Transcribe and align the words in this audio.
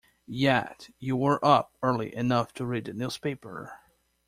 Yet 0.25 0.89
you 0.97 1.15
were 1.15 1.39
up 1.45 1.77
early 1.83 2.15
enough 2.15 2.53
to 2.55 2.65
read 2.65 2.85
the 2.85 2.93
newspaper. 2.93 3.77